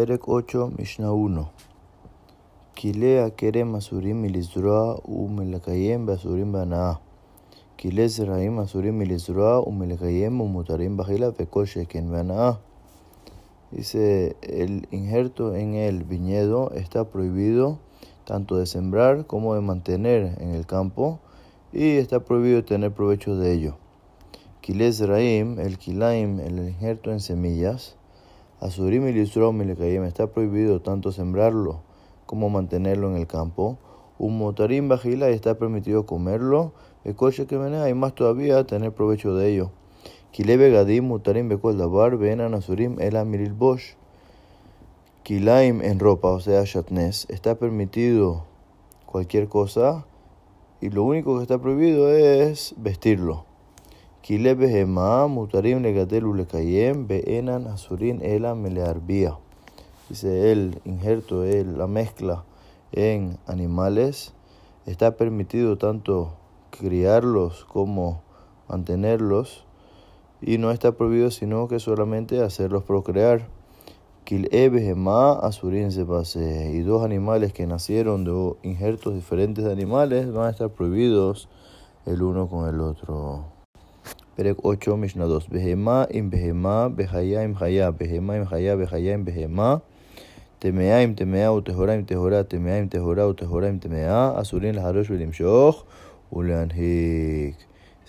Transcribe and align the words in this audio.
Perek 0.00 0.28
8, 0.28 0.78
Mishnah 0.78 1.12
1. 1.12 1.44
Kilea 2.74 3.36
kerem 3.36 3.74
asurim 3.74 4.22
milizroa 4.24 4.96
umelekayem 5.04 6.06
basurim 6.06 6.52
banaa. 6.52 6.96
Kile 7.76 8.08
zeraim 8.08 8.58
asurim 8.58 8.96
milizroa 8.96 9.60
umelekayem 9.60 10.40
umutarim 10.40 10.96
bajila 10.96 11.30
vekol 11.36 11.66
sheken 11.66 12.08
banaa. 12.10 12.56
Dice, 13.72 14.36
el 14.40 14.88
injerto 14.90 15.54
en 15.54 15.74
el 15.74 16.04
viñedo 16.04 16.72
está 16.72 17.04
prohibido 17.04 17.78
tanto 18.24 18.56
de 18.56 18.64
sembrar 18.64 19.26
como 19.26 19.54
de 19.54 19.60
mantener 19.60 20.34
en 20.40 20.54
el 20.54 20.64
campo 20.64 21.18
y 21.74 21.98
está 21.98 22.20
prohibido 22.20 22.64
tener 22.64 22.90
provecho 22.90 23.36
de 23.36 23.52
ello. 23.52 23.76
Kiles 24.62 25.00
Raim, 25.00 25.58
el 25.60 25.76
kilaim, 25.76 26.40
el 26.40 26.58
injerto 26.70 27.12
en 27.12 27.20
semillas, 27.20 27.99
Asurim 28.60 29.08
y 29.08 29.12
Lisrom 29.14 29.58
está 29.62 30.26
prohibido 30.26 30.82
tanto 30.82 31.12
sembrarlo 31.12 31.80
como 32.26 32.50
mantenerlo 32.50 33.08
en 33.10 33.16
el 33.16 33.26
campo. 33.26 33.78
Un 34.18 34.36
motarim 34.36 34.86
bajila 34.86 35.30
está 35.30 35.54
permitido 35.54 36.04
comerlo, 36.04 36.72
el 37.04 37.16
coche 37.16 37.46
que 37.46 37.56
menea 37.56 37.88
y 37.88 37.94
más 37.94 38.14
todavía 38.14 38.62
tener 38.64 38.92
provecho 38.92 39.34
de 39.34 39.48
ello. 39.50 39.70
Kilebe 40.30 40.70
gadim 40.70 41.06
mutarim 41.06 41.48
bekol 41.48 41.78
davar 41.78 42.18
venan 42.18 42.52
asurim 42.52 43.00
el 43.00 43.16
amiril 43.16 43.54
bosh. 43.54 43.94
Kilaim 45.22 45.80
en 45.80 45.98
ropa, 45.98 46.28
o 46.28 46.40
sea, 46.40 46.62
shatnes, 46.64 47.26
está 47.30 47.54
permitido 47.54 48.44
cualquier 49.06 49.48
cosa 49.48 50.04
y 50.82 50.90
lo 50.90 51.04
único 51.04 51.36
que 51.36 51.42
está 51.42 51.58
prohibido 51.58 52.10
es 52.10 52.74
vestirlo. 52.76 53.49
Kilebe 54.22 54.68
gema 54.68 55.26
mutarim 55.28 55.82
legatel 55.82 56.24
ulekayem 56.24 57.06
beenan 57.08 57.66
asurin 57.66 58.20
ela 58.22 58.54
melearbia. 58.54 59.38
Dice 60.10 60.52
el 60.52 60.80
injerto, 60.84 61.44
el, 61.44 61.78
la 61.78 61.86
mezcla 61.86 62.44
en 62.92 63.38
animales, 63.46 64.34
está 64.84 65.16
permitido 65.16 65.78
tanto 65.78 66.34
criarlos 66.70 67.64
como 67.64 68.22
mantenerlos 68.68 69.64
y 70.42 70.58
no 70.58 70.70
está 70.70 70.92
prohibido 70.92 71.30
sino 71.30 71.66
que 71.68 71.80
solamente 71.80 72.42
hacerlos 72.42 72.84
procrear. 72.84 73.48
Y 74.32 74.38
dos 76.82 77.04
animales 77.04 77.52
que 77.52 77.66
nacieron 77.66 78.24
de 78.24 78.54
injertos 78.62 79.14
diferentes 79.14 79.64
de 79.64 79.72
animales 79.72 80.32
van 80.32 80.46
a 80.46 80.50
estar 80.50 80.68
prohibidos 80.70 81.48
el 82.06 82.22
uno 82.22 82.48
con 82.48 82.68
el 82.68 82.80
otro. 82.80 83.59
Perek 84.36 84.58
8, 84.64 84.96
Mishnah 84.96 85.26
2. 85.26 85.48
Behema 85.50 86.06
im 86.10 86.30
behema, 86.30 86.88
behaya 86.88 87.42
im 87.44 87.54
haya, 87.54 87.92
behema 87.92 88.36
im 88.36 88.44
haya, 88.46 88.76
behaya 88.76 89.14
im 89.14 89.24
behema. 89.24 89.82
Temea 90.60 91.02
im 91.02 91.14
temea, 91.14 91.52
utehora 91.52 91.94
im 91.94 92.04
tehora, 92.04 92.44
temea 92.44 92.78
im 92.78 92.88
tehora, 92.88 93.26
utehora 93.26 93.68
im 93.68 93.80
temea. 93.80 94.36
Asurin 94.36 94.76
laharosh 94.76 95.10
shoch, 95.32 95.84
uleanhik 96.30 97.56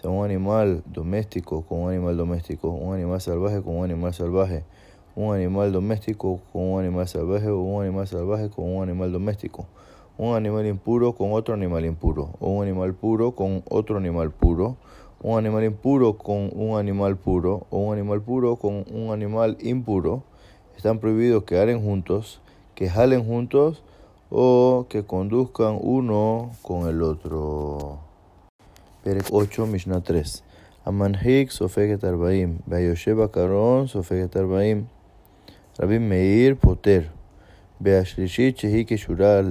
un 0.09 0.25
animal 0.25 0.83
doméstico 0.85 1.61
con 1.61 1.81
un 1.81 1.89
animal 1.89 2.17
doméstico, 2.17 2.69
un 2.69 2.95
animal 2.95 3.21
salvaje 3.21 3.61
con 3.61 3.77
un 3.77 3.85
animal 3.85 4.13
salvaje, 4.13 4.63
un 5.15 5.35
animal 5.35 5.71
doméstico 5.71 6.39
con 6.51 6.71
un 6.71 6.79
animal 6.81 7.07
salvaje 7.07 7.49
o 7.49 7.61
un 7.61 7.83
animal 7.83 8.07
salvaje 8.07 8.49
con 8.49 8.65
un 8.75 8.83
animal 8.83 9.11
doméstico, 9.11 9.67
un 10.17 10.35
animal 10.35 10.65
impuro 10.65 11.13
con 11.13 11.33
otro 11.33 11.53
animal 11.53 11.85
impuro, 11.85 12.31
o 12.39 12.49
un 12.49 12.63
animal 12.63 12.93
puro 12.93 13.33
con 13.33 13.63
otro 13.69 13.97
animal 13.97 14.31
puro, 14.31 14.77
un 15.21 15.37
animal 15.37 15.63
impuro 15.63 16.17
con 16.17 16.49
un 16.53 16.77
animal 16.79 17.15
puro 17.15 17.67
o 17.69 17.77
un 17.77 17.93
animal 17.93 18.21
puro 18.21 18.55
con 18.55 18.85
un 18.91 19.11
animal 19.11 19.57
impuro. 19.61 20.23
Están 20.75 20.99
prohibidos 20.99 21.43
que 21.43 21.59
aren 21.59 21.81
juntos, 21.83 22.41
que 22.73 22.89
jalen 22.89 23.23
juntos 23.23 23.83
o 24.31 24.87
que 24.89 25.03
conduzcan 25.03 25.77
uno 25.79 26.51
con 26.63 26.87
el 26.87 27.03
otro. 27.03 27.99
Perec 29.03 29.27
8, 29.31 29.67
Mishnah 29.67 30.01
3. 30.01 30.43
Amanhik 30.85 31.51
sofeget 31.51 32.03
arbaim, 32.03 32.59
Beyosheba 32.65 33.29
Karon 33.29 33.87
sofeget 33.87 34.35
arbaim, 34.35 34.87
Rabbi 35.77 35.99
Meir 35.99 36.55
poter, 36.55 37.11
Beashlishit 37.81 38.57
shehik 38.57 38.89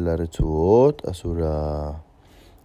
la 0.05 0.17
retzuot 0.17 1.05
asura. 1.05 2.03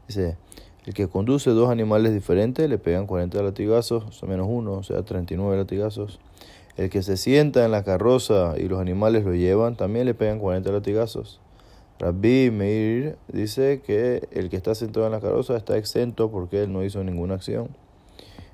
Dice, 0.08 0.38
el 0.86 0.94
que 0.94 1.08
conduce 1.08 1.50
dos 1.50 1.70
animales 1.70 2.14
diferentes 2.14 2.70
le 2.70 2.78
pegan 2.78 3.08
40 3.08 3.42
latigazos, 3.42 4.22
o 4.22 4.28
menos 4.28 4.48
uno, 4.50 4.74
o 4.74 4.84
sea, 4.84 5.02
39 5.02 5.58
latigazos. 5.58 6.20
El 6.78 6.92
que 6.92 7.02
se 7.02 7.18
sienta 7.18 7.66
en 7.66 7.72
la 7.72 7.84
carroza 7.84 8.54
y 8.58 8.68
los 8.68 8.80
animales 8.80 9.24
lo 9.26 9.34
llevan, 9.34 9.78
también 9.78 10.06
le 10.06 10.14
pegan 10.14 10.40
40 10.40 10.72
latigazos. 10.72 11.40
Rabbi 11.98 12.52
Meir 12.52 13.18
dice 13.30 13.82
que 13.84 14.28
el 14.32 14.50
que 14.50 14.58
está 14.58 14.76
sentado 14.76 15.06
en 15.08 15.14
la 15.14 15.22
carroza 15.22 15.56
está 15.56 15.78
exento 15.78 16.30
porque 16.30 16.64
él 16.64 16.72
no 16.72 16.84
hizo 16.84 17.04
ninguna 17.04 17.36
acción. 17.36 17.70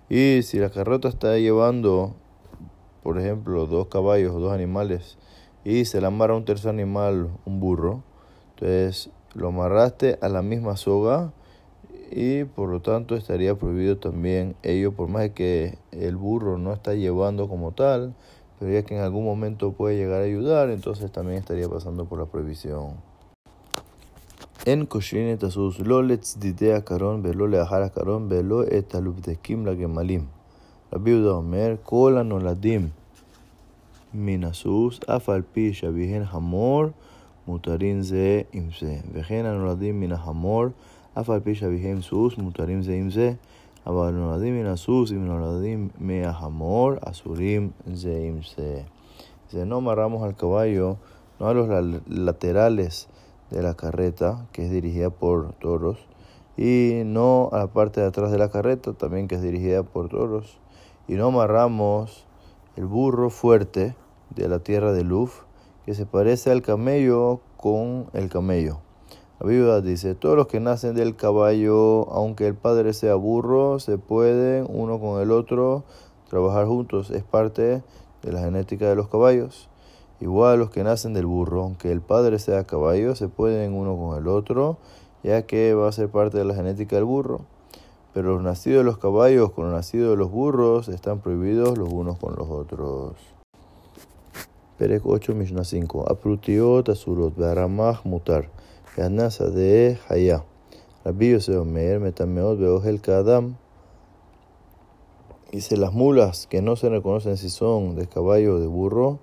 Y 0.07 0.43
si 0.43 0.59
la 0.59 0.69
carrota 0.69 1.09
está 1.09 1.37
llevando, 1.37 2.13
por 3.03 3.19
ejemplo, 3.19 3.65
dos 3.65 3.87
caballos 3.87 4.33
o 4.35 4.39
dos 4.39 4.53
animales 4.53 5.17
y 5.65 5.85
se 5.85 5.99
le 5.99 6.07
amarra 6.07 6.35
un 6.35 6.45
tercer 6.45 6.69
animal, 6.69 7.29
un 7.45 7.59
burro, 7.59 8.03
entonces 8.55 9.09
lo 9.33 9.49
amarraste 9.49 10.17
a 10.21 10.29
la 10.29 10.41
misma 10.41 10.77
soga 10.77 11.33
y 12.11 12.43
por 12.43 12.69
lo 12.69 12.81
tanto 12.81 13.15
estaría 13.15 13.55
prohibido 13.55 13.97
también 13.97 14.55
ello 14.63 14.91
por 14.91 15.07
más 15.07 15.29
que 15.31 15.77
el 15.91 16.17
burro 16.17 16.57
no 16.57 16.73
está 16.73 16.93
llevando 16.93 17.47
como 17.47 17.71
tal 17.71 18.13
pero 18.59 18.73
ya 18.73 18.83
que 18.83 18.95
en 18.95 19.01
algún 19.01 19.25
momento 19.25 19.71
puede 19.71 19.97
llegar 19.97 20.21
a 20.21 20.25
ayudar 20.25 20.69
entonces 20.69 21.11
también 21.11 21.39
estaría 21.39 21.67
pasando 21.67 22.05
por 22.05 22.19
la 22.19 22.25
prohibición. 22.25 23.11
En 24.63 24.85
Koshin 24.85 25.35
Tasus 25.39 25.79
lo 25.79 26.03
letz 26.03 26.37
didea 26.39 26.83
karon 26.85 27.23
velo 27.23 27.47
leahara 27.47 27.89
karon 27.89 28.29
velo 28.29 28.63
etalubdekim 28.63 29.65
la 29.65 29.75
gemalim. 29.75 30.27
Rabbi 30.91 31.13
Uda 31.13 31.33
Omer 31.37 31.79
kol 31.79 32.19
anoladim 32.19 32.91
minasus 34.13 34.99
afalpi 35.07 35.71
shabihen 35.71 36.25
hamor 36.25 36.93
mutarin 37.47 38.03
ze 38.03 38.45
imse. 38.51 39.01
Vejen 39.11 39.47
anoladim 39.47 39.97
min 39.97 40.11
hamor 40.11 40.73
וכן 41.16 41.18
הנולדים 41.18 41.20
מן 41.20 41.20
החמור, 41.20 41.20
אף 41.20 41.30
על 41.30 41.40
פי 41.40 41.54
שאביהם 41.54 42.02
סוס, 42.02 42.38
מותרים 42.38 42.82
זה 42.82 42.92
עם 42.92 43.10
זה. 43.10 43.32
אבל 43.86 44.08
הנולדים 44.08 44.60
מן 44.60 44.66
הסוס, 44.66 45.12
אם 45.12 45.26
נולדים 45.26 45.88
מהחמור, 45.98 46.92
אסורים 47.00 47.70
זה 47.86 48.22
עם 48.28 48.38
זה. 48.56 48.80
זה 49.50 49.64
no 49.64 49.76
amarramos 49.76 50.22
al 50.24 50.34
caballo, 50.34 50.96
no 51.38 51.46
a 51.46 51.54
los 51.54 51.68
laterales 52.08 53.08
de 53.50 53.62
la 53.62 53.74
carreta, 53.74 54.46
que 54.52 54.64
es 54.64 54.70
dirigida 54.72 55.10
por 55.10 55.52
toros, 55.60 55.98
y 56.56 57.02
no 57.04 57.48
a 57.52 57.58
la 57.58 57.66
parte 57.68 58.00
de 58.00 58.08
atrás 58.08 58.32
de 58.32 58.38
la 58.38 58.48
carreta, 58.48 58.92
también 58.92 59.28
que 59.28 59.36
es 59.36 59.42
dirigida 59.42 59.84
por 59.84 60.08
toros, 60.08 60.58
y 61.06 61.14
no 61.14 61.26
amarramos 61.28 62.26
el 62.74 62.86
burro 62.86 63.30
fuerte 63.30 63.94
de 64.34 64.48
la 64.48 64.58
tierra 64.58 64.92
de 64.92 65.04
Luf, 65.04 65.42
que 65.84 65.94
se 65.94 66.06
parece 66.06 66.50
al 66.50 66.62
camello 66.62 67.40
con 67.56 68.06
el 68.14 68.28
camello. 68.28 68.80
La 69.41 69.47
Biblia 69.47 69.81
dice, 69.81 70.13
todos 70.13 70.37
los 70.37 70.45
que 70.45 70.59
nacen 70.59 70.93
del 70.93 71.15
caballo, 71.15 72.07
aunque 72.11 72.45
el 72.45 72.53
padre 72.53 72.93
sea 72.93 73.15
burro, 73.15 73.79
se 73.79 73.97
pueden 73.97 74.67
uno 74.69 74.99
con 74.99 75.19
el 75.19 75.31
otro 75.31 75.83
trabajar 76.29 76.67
juntos. 76.67 77.09
Es 77.09 77.23
parte 77.23 77.81
de 78.21 78.31
la 78.31 78.41
genética 78.41 78.87
de 78.87 78.95
los 78.95 79.07
caballos. 79.07 79.67
Igual 80.19 80.59
los 80.59 80.69
que 80.69 80.83
nacen 80.83 81.15
del 81.15 81.25
burro, 81.25 81.63
aunque 81.63 81.91
el 81.91 82.01
padre 82.01 82.37
sea 82.37 82.65
caballo, 82.65 83.15
se 83.15 83.29
pueden 83.29 83.73
uno 83.73 83.97
con 83.97 84.15
el 84.15 84.27
otro, 84.27 84.77
ya 85.23 85.41
que 85.47 85.73
va 85.73 85.89
a 85.89 85.91
ser 85.91 86.09
parte 86.09 86.37
de 86.37 86.45
la 86.45 86.53
genética 86.53 86.97
del 86.97 87.05
burro. 87.05 87.41
Pero 88.13 88.35
los 88.35 88.43
nacidos 88.43 88.81
de 88.81 88.83
los 88.83 88.99
caballos 88.99 89.53
con 89.53 89.65
los 89.65 89.73
nacidos 89.73 90.11
de 90.11 90.17
los 90.17 90.29
burros 90.29 90.87
están 90.87 91.19
prohibidos 91.19 91.79
los 91.79 91.91
unos 91.91 92.19
con 92.19 92.35
los 92.35 92.47
otros. 92.47 93.15
Perek 94.77 95.03
8, 95.03 95.33
Mishnah 95.33 95.63
5. 95.63 96.11
Aprutiot 96.11 96.89
asurot, 96.89 97.35
be'aramach 97.35 98.05
mutar, 98.05 98.47
be'anasa 98.95 99.49
de 99.49 99.97
haya. 100.09 100.43
Rabbi 101.05 101.31
Yosef 101.31 101.55
Omer, 101.55 101.99
metameot 101.99 102.59
be'ohel 102.59 103.01
kadam. 103.01 103.55
Dice, 105.51 105.77
las 105.77 105.93
mulas 105.93 106.47
que 106.47 106.61
no 106.61 106.75
se 106.75 106.89
reconocen 106.89 107.37
si 107.37 107.49
son 107.49 107.95
de 107.95 108.07
caballo 108.07 108.55
o 108.55 108.59
de 108.59 108.67
burro, 108.67 109.19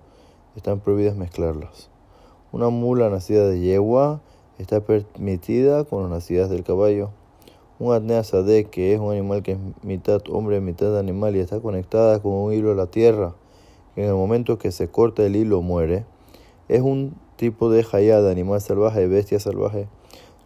están 0.57 0.81
prohibidas 0.81 1.17
mezclarlas. 1.17 1.89
Una 2.53 2.69
mula 2.69 3.11
nacida 3.11 3.47
de 3.47 3.61
yegua 3.61 4.21
está 4.59 4.81
permitida 4.81 5.85
con 5.85 6.03
las 6.03 6.11
nacidas 6.11 6.51
del 6.51 6.65
caballo. 6.65 7.11
Un 7.79 7.95
atnea 7.95 8.23
que 8.71 8.95
es 8.95 8.99
un 8.99 9.13
animal 9.13 9.43
que 9.43 9.53
es 9.53 9.59
mitad 9.83 10.21
hombre, 10.31 10.61
mitad 10.61 10.99
animal 10.99 11.37
y 11.37 11.41
está 11.41 11.61
conectada 11.61 12.21
con 12.21 12.33
un 12.33 12.53
hilo 12.53 12.73
a 12.73 12.75
la 12.75 12.87
tierra, 12.87 13.35
en 13.95 14.05
el 14.05 14.15
momento 14.15 14.59
que 14.59 14.73
se 14.73 14.89
corta 14.89 15.25
el 15.25 15.37
hilo 15.37 15.61
muere, 15.63 16.05
es 16.69 16.83
un 16.83 17.17
tipo 17.39 17.71
de 17.71 17.83
jayá 17.83 18.21
de 18.21 18.31
animal 18.31 18.61
salvaje, 18.61 19.01
de 19.01 19.09
bestia 19.09 19.41
salvaje. 19.41 19.89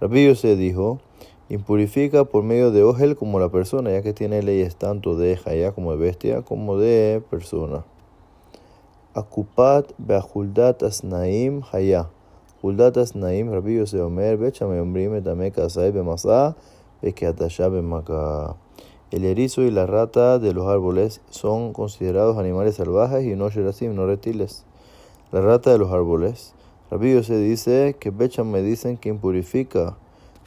Rabbi 0.01 0.33
se 0.37 0.55
dijo, 0.55 1.01
impurifica 1.49 2.25
por 2.25 2.45
medio 2.45 2.71
de 2.71 2.85
ogel 2.85 3.17
como 3.17 3.41
la 3.41 3.49
persona, 3.49 3.91
ya 3.91 4.03
que 4.03 4.13
tiene 4.13 4.43
leyes 4.43 4.77
tanto 4.77 5.17
de 5.17 5.37
jayá 5.37 5.73
como 5.73 5.91
de 5.93 5.99
bestia, 5.99 6.43
como 6.43 6.79
de 6.79 7.23
persona. 7.31 7.85
Akupat 9.15 9.93
beahuldat 9.99 10.83
asnaim 10.83 11.63
haya. 11.73 12.09
Huldat 12.63 12.97
asnaim 12.97 13.51
Rabbi 13.51 13.77
Yosef 13.77 14.01
Omer 14.01 14.39
bechame 14.39 14.81
omrim 14.81 15.17
etame 15.17 15.51
kasai 15.51 15.91
bemasa 15.91 16.55
bekeatasha 17.03 17.69
bemaka. 17.69 18.57
El 19.11 19.25
erizo 19.25 19.63
y 19.63 19.71
la 19.71 19.87
rata 19.87 20.39
de 20.39 20.55
los 20.55 20.67
árboles 20.69 21.21
son 21.29 21.73
considerados 21.73 22.39
animales 22.39 22.77
salvajes 22.77 23.25
y 23.25 23.37
no 23.37 23.51
sherasim, 23.51 23.95
no 23.95 24.07
reptiles. 24.07 24.65
La 25.33 25.41
rata 25.41 25.71
de 25.71 25.79
los 25.79 25.93
árboles. 25.93 26.55
Rabbi 26.93 27.23
se 27.23 27.39
dice 27.39 27.97
que 27.99 28.11
Bechan 28.11 28.51
me 28.51 28.61
dicen 28.61 28.99
que 28.99 29.09
impurifica 29.09 29.97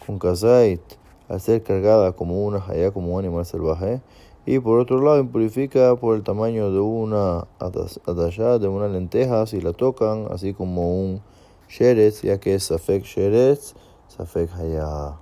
con 0.06 0.20
kazait 0.20 0.80
al 1.28 1.42
ser 1.42 1.64
cargada 1.64 2.12
como 2.12 2.46
una 2.46 2.64
haya 2.68 2.92
como 2.92 3.16
un 3.16 3.26
animal 3.26 3.48
salvaje. 3.48 4.04
Y 4.46 4.60
por 4.60 4.78
otro 4.78 5.02
lado, 5.02 5.18
impurifica 5.18 5.96
por 5.96 6.16
el 6.16 6.22
tamaño 6.22 6.72
de 6.72 6.80
una 6.80 7.48
atashá, 7.58 8.60
de 8.60 8.68
una 8.68 8.88
lenteja, 8.88 9.48
si 9.48 9.60
la 9.60 9.74
tocan, 9.74 10.28
así 10.30 10.54
como 10.54 11.02
un 11.02 11.24
sheretz, 11.68 12.22
ya 12.22 12.40
que 12.40 12.54
es 12.54 12.66
safek 12.66 13.04
sheretz, 13.04 13.74
safek 14.08 14.52
haya. 14.54 15.18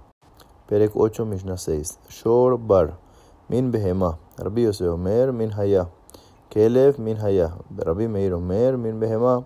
Perek 0.67 0.91
8, 0.93 1.25
Mishnah 1.25 1.57
6. 1.57 1.99
Shor 2.09 2.57
bar, 2.57 2.97
min 3.47 3.71
behema. 3.71 4.19
Rabbi 4.37 4.63
Yosef 4.63 4.89
Omer, 4.89 5.31
min 5.31 5.51
haya. 5.51 5.87
Kelev, 6.49 6.99
min 6.99 7.15
haya. 7.15 7.53
Rabbi 7.77 8.09
Meir 8.09 8.33
Omer, 8.33 8.75
min 8.75 8.99
behema. 8.99 9.45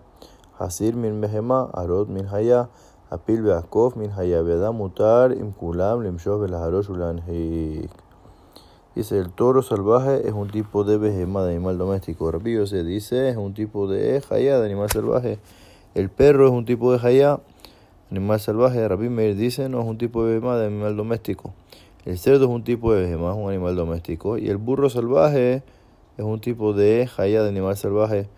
Hasir, 0.58 0.94
min. 0.94 1.22
Arot, 1.24 2.08
min 2.08 2.26
haya. 2.26 2.68
Apil 3.10 3.42
beakov, 3.42 3.96
min 3.96 4.10
haya. 4.10 4.42
Mutar, 4.72 5.34
belaharosh, 5.34 6.88
ulanhik. 6.90 7.90
Dice, 8.98 9.16
el 9.16 9.30
toro 9.30 9.62
salvaje 9.62 10.26
es 10.26 10.32
un 10.32 10.50
tipo 10.50 10.82
de 10.82 10.98
behema 10.98 11.44
de 11.44 11.52
animal 11.52 11.78
doméstico. 11.78 12.32
Rabbi 12.32 12.66
se 12.66 12.82
dice, 12.82 13.28
es 13.28 13.36
un 13.36 13.54
tipo 13.54 13.86
de 13.86 14.20
jaya 14.20 14.58
de 14.58 14.66
animal 14.66 14.90
salvaje. 14.90 15.38
El 15.94 16.10
perro 16.10 16.46
es 16.46 16.52
un 16.52 16.64
tipo 16.64 16.90
de 16.90 16.98
jaya, 16.98 17.38
animal 18.10 18.40
salvaje. 18.40 18.88
Rabbi 18.88 19.08
Meir 19.08 19.36
dice, 19.36 19.68
no 19.68 19.80
es 19.82 19.86
un 19.86 19.98
tipo 19.98 20.24
de 20.24 20.30
behema 20.30 20.56
de 20.56 20.66
animal 20.66 20.96
doméstico. 20.96 21.52
El 22.06 22.18
cerdo 22.18 22.46
es 22.46 22.50
un 22.50 22.64
tipo 22.64 22.92
de 22.92 23.02
behema, 23.02 23.30
es 23.30 23.36
un 23.36 23.48
animal 23.48 23.76
doméstico. 23.76 24.36
Y 24.36 24.48
el 24.48 24.56
burro 24.56 24.90
salvaje 24.90 25.62
es 26.16 26.24
un 26.24 26.40
tipo 26.40 26.72
de 26.72 27.06
jaya 27.06 27.44
de 27.44 27.50
animal 27.50 27.76
salvaje. 27.76 28.28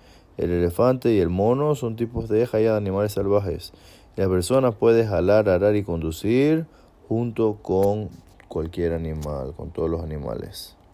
El 0.40 0.52
elefante 0.52 1.12
y 1.12 1.18
el 1.18 1.28
mono 1.28 1.74
son 1.74 1.96
tipos 1.96 2.30
de 2.30 2.46
jaya 2.46 2.70
de 2.70 2.78
animales 2.78 3.12
salvajes. 3.12 3.74
La 4.16 4.26
persona 4.26 4.72
puede 4.72 5.06
jalar, 5.06 5.50
arar 5.50 5.76
y 5.76 5.82
conducir 5.82 6.64
junto 7.08 7.58
con 7.60 8.08
cualquier 8.48 8.94
animal, 8.94 9.52
con 9.54 9.70
todos 9.70 9.90
los 9.90 10.02
animales. 10.02 10.78